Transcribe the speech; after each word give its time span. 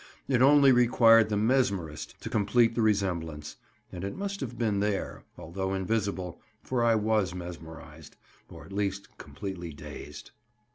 It 0.27 0.41
only 0.41 0.71
required 0.71 1.29
the 1.29 1.37
mesmerist 1.37 2.19
to 2.21 2.29
complete 2.31 2.73
the 2.73 2.81
resemblance; 2.81 3.57
and 3.91 4.03
he 4.03 4.09
must 4.09 4.39
have 4.41 4.57
been 4.57 4.79
there, 4.79 5.25
although 5.37 5.75
invisible, 5.75 6.41
for 6.63 6.83
I 6.83 6.95
was 6.95 7.35
mesmerized, 7.35 8.15
or 8.49 8.65
at 8.65 8.73
least 8.73 9.15
completely 9.19 9.73
dazed. 9.73 10.31